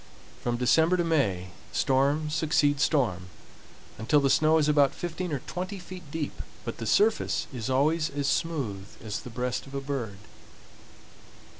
From 0.41 0.57
December 0.57 0.97
to 0.97 1.03
May, 1.03 1.49
storm 1.71 2.31
succeeds 2.31 2.81
storm, 2.81 3.27
until 3.99 4.19
the 4.19 4.31
snow 4.31 4.57
is 4.57 4.67
about 4.67 4.95
fifteen 4.95 5.31
or 5.31 5.43
twenty 5.45 5.77
feet 5.77 6.09
deep, 6.09 6.41
but 6.65 6.79
the 6.79 6.87
surface 6.87 7.45
is 7.53 7.69
always 7.69 8.09
as 8.09 8.27
smooth 8.27 8.87
as 9.03 9.19
the 9.19 9.29
breast 9.29 9.67
of 9.67 9.75
a 9.75 9.79
bird. 9.79 10.17